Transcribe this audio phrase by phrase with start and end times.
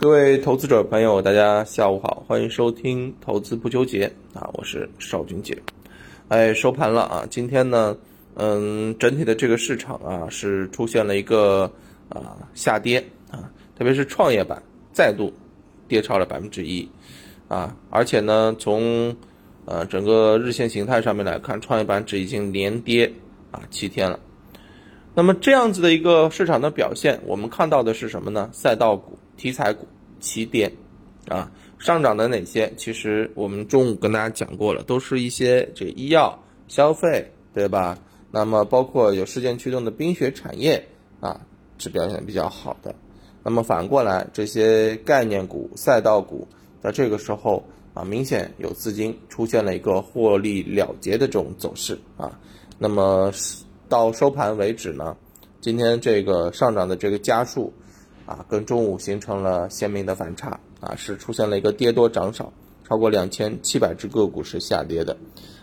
[0.00, 5.54] 各位投资者朋友，大家下午好，欢迎收听投资不纠结啊，我是邵军杰。
[6.28, 7.94] 哎，收盘了啊，今天呢，
[8.36, 11.70] 嗯，整体的这个市场啊是出现了一个
[12.08, 12.98] 啊下跌
[13.30, 15.30] 啊，特别是创业板再度
[15.86, 16.88] 跌超了百分之一
[17.46, 19.14] 啊，而且呢，从
[19.66, 23.12] 呃整个日线形态上面来看，创业板指已经连跌
[23.50, 24.18] 啊七天了。
[25.12, 28.48] 那么这样子的一个市场的表现，我们看到的是什么呢？
[28.50, 29.18] 赛道股。
[29.40, 29.88] 题材股
[30.20, 30.70] 起点，
[31.26, 32.70] 啊，上涨的哪些？
[32.76, 37.98] 其实我们中午跟大家讲过了，都是一些这医药、消费，对吧？
[38.30, 40.86] 那么包括有事件驱动的冰雪产业
[41.20, 41.40] 啊，
[41.78, 42.94] 是表现比较好的。
[43.42, 46.46] 那么反过来，这些概念股、赛道股，
[46.82, 47.64] 在这个时候
[47.94, 52.38] 啊，明显有资金出现了一个获利了结的这种走势啊。
[52.76, 53.32] 那么
[53.88, 55.16] 到收盘为止呢，
[55.62, 57.72] 今天这个上涨的这个家数。
[58.30, 62.52] 啊，跟中午形成了鲜明的反差啊，是出现了一个跌多涨少，
[62.88, 65.16] 超过两千七百只个股是下跌的，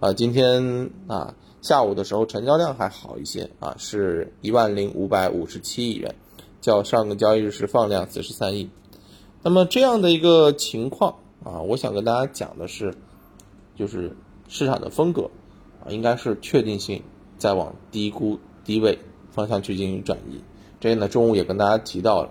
[0.00, 6.16] 啊，今天啊下午的时候成交量还好一些啊，是一万零五百五十七亿元，
[6.60, 8.68] 较上个交易日是放量四十三亿。
[9.44, 11.14] 那么这样的一个情况
[11.44, 12.92] 啊，我想跟大家讲的是，
[13.76, 14.16] 就是
[14.48, 15.30] 市场的风格
[15.84, 17.04] 啊，应该是确定性
[17.38, 18.98] 在往低估低位
[19.30, 20.42] 方向去进行转移。
[20.80, 22.30] 这呢，中午也跟大家提到了。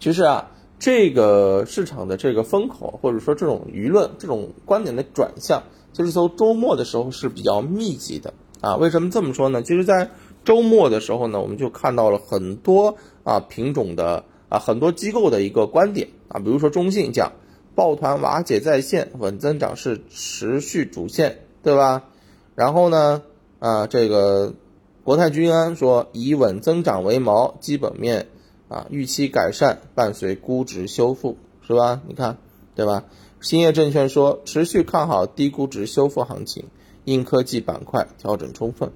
[0.00, 8.76] 其实啊，这个市场的这个风口，或者说这种舆论、这种观点的转向，就是从周末的时候是比较密集的啊。
[8.76, 9.62] 为什么这么说呢？
[9.62, 10.10] 其实，在
[10.44, 17.32] 周末的时候呢，我们就看到了很多啊品种的啊很多机构的一个观点啊，比如说中信讲
[17.74, 22.04] 抱团瓦解在线，稳增长是持续主线，对吧？
[22.54, 23.22] 然后呢，
[23.58, 24.52] 啊这个
[25.02, 28.26] 国泰君安说以稳增长为锚，基本面。
[28.68, 32.00] 啊，预期改善伴随估值修复，是吧？
[32.06, 32.38] 你看，
[32.74, 33.04] 对吧？
[33.40, 36.64] 兴业证券说持续看好低估值修复行情，
[37.04, 38.90] 硬科技板块调整充分。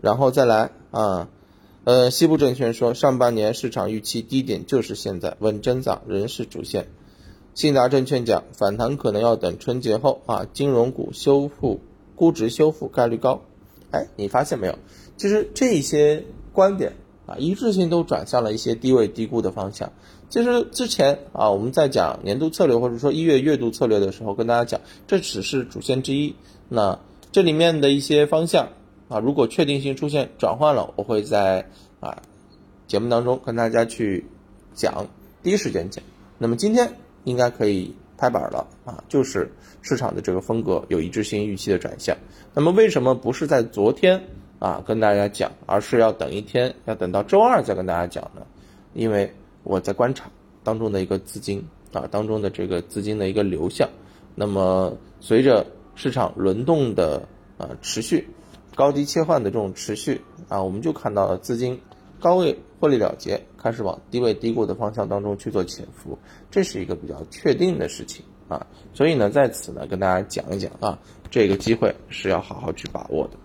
[0.00, 1.28] 然后再来啊，
[1.82, 6.86] 呃，西部证券说上半年市场预期低点就是现在，稳增长仍是主线。
[7.54, 11.80] 信达证券讲反弹可能要等春节后啊，金融股修复
[12.14, 13.42] 估值修复概率高。
[13.90, 14.78] 哎，你发现没有？
[15.16, 16.92] 其实这些观点。
[17.26, 19.92] 啊，一致性都转向了一些低位低估的方向。
[20.28, 26.34] 其实之前啊，我们在讲年度策略或者说一月月度策略的时候，跟大家讲，这只是主线之一。
[26.68, 26.98] 那
[27.32, 28.68] 这里面的一些方向
[29.08, 31.68] 啊，如果确定性出现转换了，我会在
[32.00, 32.22] 啊
[32.86, 34.26] 节目当中跟大家去
[34.74, 35.06] 讲，
[35.42, 36.02] 第一时间讲。
[36.38, 39.52] 那么今天应该可以拍板了啊，就是
[39.82, 42.16] 市场的这个风格有一致性预期的转向。
[42.54, 44.22] 那么为什么不是在昨天？
[44.64, 48.46] 啊，跟大家讲，而是要等一天，要等到周二再跟大家讲的，
[48.94, 49.30] 因为
[49.62, 50.30] 我在观察
[50.62, 53.86] 当中的一个资金啊，当中的这个资金的一个流向。
[54.34, 58.26] 那么随着市场轮动的呃持续，
[58.74, 61.78] 高低切换的这种持续啊，我们就看到了资金
[62.18, 66.18] 高位获利了结，开始往低位低估的方向当中去做潜伏，
[66.50, 68.66] 这是一个比较确定的事情啊。
[68.94, 70.98] 所以呢，在此呢跟大家讲一讲啊，
[71.30, 73.36] 这个机会是要好好去把握的。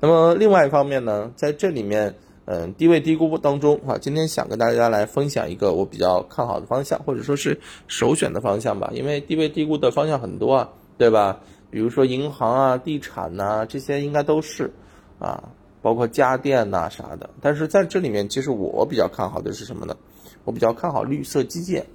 [0.00, 2.14] 那么另外一方面呢，在这里面，
[2.44, 8.90] 嗯，低位低估当中啊，今天想跟大家来分享一个我比较看好的方向，或者说是首选的方向吧。
[8.94, 11.40] 因为低位低估的方向很多啊，对吧？
[11.70, 14.72] 比如说银行啊、地产呐，这些应该都是
[15.18, 15.50] 啊，
[15.82, 17.28] 包括家电呐啥的。
[17.42, 19.96] 但是在这里面，其实我比较看好的是什么呢？
[20.44, 21.86] 我比较看好绿色基建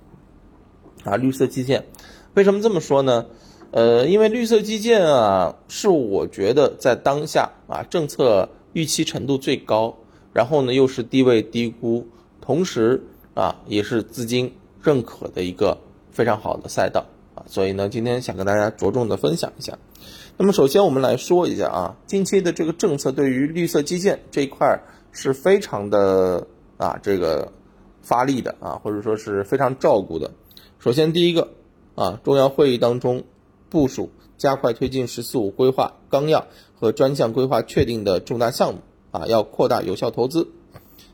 [1.06, 1.86] 啊，绿色基建。
[2.34, 3.25] 为什么这么说呢？
[3.73, 9.97] 呃，因为绿色基建啊，是我觉得在当下啊，政策预期程度最高，
[10.31, 12.06] 然后呢又是低位低估，
[12.39, 13.01] 同时
[13.33, 15.79] 啊也是资金认可的一个
[16.12, 19.79] 非常好的赛道啊，所以呢今天想跟大家着重的分享一下。
[20.38, 26.45] 那么首先我们来说一下啊，近期的这个政策对于绿色基建这一块是非常的
[26.78, 27.51] 啊这个
[28.03, 30.30] 发力的啊，或者说是非常照顾的。
[30.77, 31.50] 首先第一个
[31.95, 33.24] 啊，中央会议当中。
[33.74, 36.46] 部署加快推进“十四五”规划纲要
[36.80, 40.50] 和专项规划确定的重大项目啊，要扩大有效投资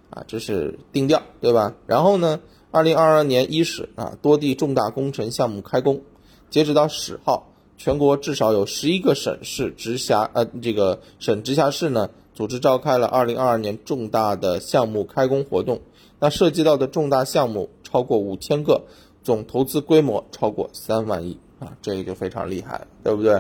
[0.10, 1.74] 啊，这是定调，对吧？
[1.88, 6.02] 然后呢，二零二二年伊始啊，多地重大工程项目开工，
[6.50, 7.48] 截止到十号，
[7.78, 15.80] 全国至少有十一个省市直辖呃这个省直辖市呢，组织召开了二零二二年重大的项目开工活动，
[16.20, 18.84] 那涉及到的重大项目超过五千个，
[19.24, 21.38] 总投资规模超过三万亿。
[21.60, 23.34] 啊，这个就非常厉害了，对不对？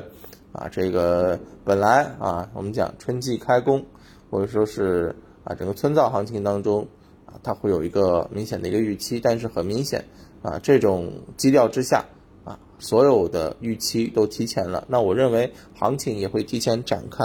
[0.51, 3.85] 啊，这个本来啊，我们讲春季开工，
[4.29, 6.87] 或者说是啊整个村造行情当中
[7.25, 10.05] 啊，它会有一个明显的一个预期，但是很明显
[10.41, 12.05] 啊，这种基调之下
[12.43, 17.23] 啊，所有的预期都提前了，那我认为行情也会提前展开。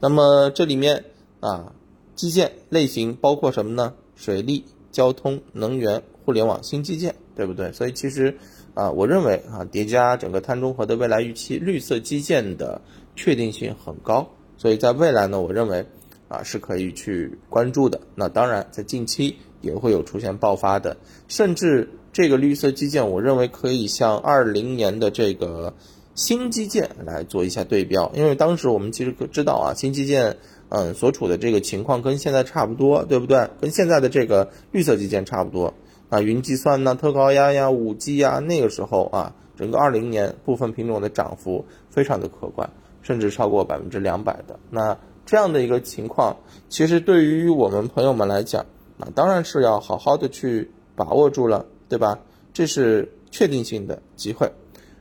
[0.00, 1.04] 那么这里面
[1.40, 1.72] 啊，
[2.14, 3.94] 基建类型包括什么呢？
[4.14, 7.72] 水利、交通、能源、互联网、新基建，对不对？
[7.72, 8.36] 所以其实
[8.74, 12.80] 啊，我认为啊，叠加整个碳中和的未来预期，绿色基建的
[13.16, 15.86] 确定性很高，所以在未来呢，我认为。
[16.26, 18.00] 啊，是可以去关注的。
[18.14, 20.96] 那当然，在近期也会有出现爆发的，
[21.28, 25.74] 甚至这个绿色基建，我认为可以像二零年的这个
[26.14, 28.10] 新基建来做一下对标。
[28.14, 30.38] 因为当时我们其实知道啊，新基建
[30.70, 33.50] 嗯所处的这个情况跟现在差不多，对不对？
[33.60, 35.74] 跟现在的这个绿色基建差不多。
[36.08, 42.70] 啊，云计算呢，特高压呀，五 G 呀，那个时候啊，整个二零年部分品种的涨幅非常的可观，
[43.02, 44.96] 甚至超过百分之两百的那。
[45.26, 46.36] 这样的一个情况，
[46.68, 48.66] 其实对于我们朋友们来讲，
[48.98, 52.18] 那当然是要好好的去把握住了，对吧？
[52.52, 54.52] 这是确定性的机会。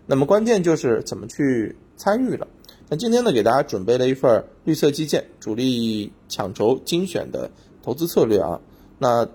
[0.06, 2.48] 那么关键就是怎么去参与了。
[2.88, 7.52] 那今天呢，给大家准备了一份绿色基建主力抢筹精选的
[7.84, 8.62] 投资策略啊。
[9.00, 9.28] 那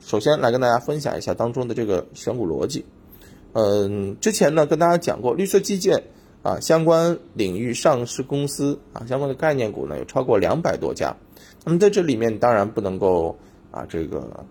[0.00, 2.84] 首先来跟大家分享一下当中的这个选股逻辑。
[3.52, 6.02] 嗯，之前呢跟大家讲过绿色基建。
[6.42, 11.14] 啊，相关领域上市公司啊，相关的概念股呢有超过两百多家。
[11.66, 13.38] 那么在这里面当然不能够
[13.70, 14.46] 啊这个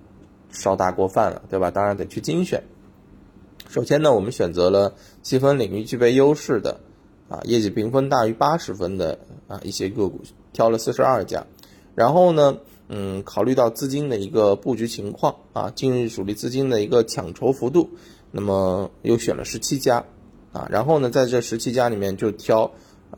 [0.52, 1.72] 烧大锅饭了，对吧？
[1.72, 2.62] 当然得去精选。
[3.68, 4.94] 首先呢，我们选择了
[5.24, 6.80] 细分领域具备优势的
[7.28, 9.18] 啊，业绩评分大于八十分的
[9.48, 10.22] 啊一些个股，
[10.54, 11.48] 挑了四十二家。
[11.96, 12.60] 然后呢，
[12.90, 17.90] 嗯，考虑到资金的一个布局情况啊，近日主力资金的一个抢筹幅度，
[18.32, 20.04] 那么又选了十七家。
[20.52, 22.72] 啊，然后呢，在这十七家里面就挑，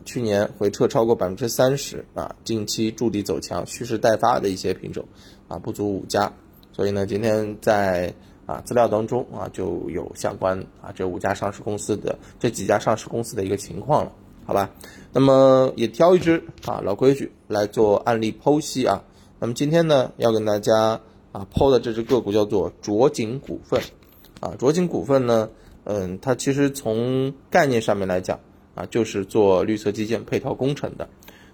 [0.04, 5.06] 去年回撤超过百分之三十啊，近期筑底走强、蓄势待发的一些品种，
[5.48, 6.34] 啊，不足五家。
[6.74, 8.14] 所以呢，今天在
[8.46, 14.12] 啊资料当中啊就有相关啊这五家上市公司的这几家上市公司的一个情况了，
[14.46, 14.70] 好吧？
[15.14, 19.02] 那么也挑一只啊老规矩来做案例剖析啊。
[19.42, 21.02] 那么今天呢要跟大家
[21.32, 23.82] 啊剖的这只个股叫做卓锦股份，
[24.40, 25.50] 啊卓锦股份呢。
[25.84, 28.40] 嗯，它其实从概念上面来讲
[28.76, 31.10] 啊，就是做绿色基建配套工程的。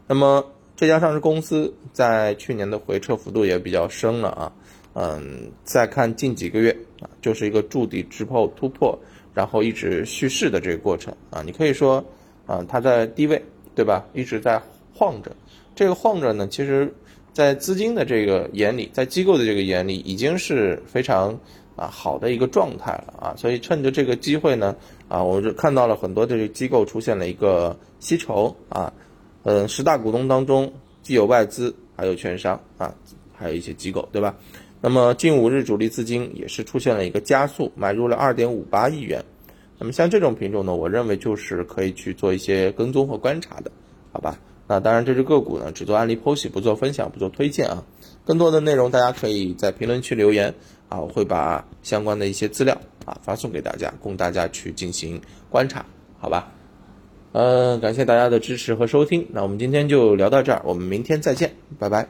[0.06, 0.46] 那么
[0.76, 4.52] 这家上市公司在去年的回撤幅度也比较深了啊。
[4.96, 9.00] 嗯，再看近几个月啊，就是一个筑底之后突破，
[9.34, 11.42] 然后一直蓄势的这个过程啊。
[11.42, 12.04] 你可以说
[12.46, 13.42] 啊，它在低位
[13.76, 14.62] 对吧，一直在
[14.94, 15.34] 晃着。
[15.74, 16.94] 这个晃着呢，其实
[17.38, 21.40] 在资金的这个眼里，在机构的这个眼里，已经是非常。
[21.76, 24.76] 啊，好的一个状态了啊，所以趁着这个机会呢，
[25.08, 28.92] 啊，我就看到了很多这个机构出现了一个吸筹啊，
[29.44, 30.74] 嗯，十大股东当中
[31.04, 32.92] 既有外资，还有券商啊，
[33.32, 34.36] 还有一些机构，对吧？
[34.82, 39.24] 那么近五日主力资金也是出现了一个加速，买入了二点五八亿元。
[39.78, 43.72] 那么像这种品种呢，我认为就是可以去做一些跟踪和观察的，
[44.12, 44.36] 好吧？
[44.68, 47.84] 那当然这只个股呢，只做案例剖析，不做分享，不做推荐啊。
[48.26, 50.54] 更多的内容大家可以在评论区留言。
[50.90, 55.86] 啊，我会把相关的一些资料啊发送给大家，供大家去进行观察，
[56.18, 56.54] 好吧？
[57.34, 62.08] 嗯，感谢大家的支持和收听，那我们今天就聊到这儿，我们明天再见，拜拜。